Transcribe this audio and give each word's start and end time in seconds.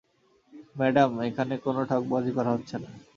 Madam, 0.75 1.11
এখানে 1.27 1.53
কোনো 1.57 1.81
ঠগবাজি 1.89 2.31
করা 2.37 2.51
হচ্ছে 2.55 2.75
না। 2.83 2.89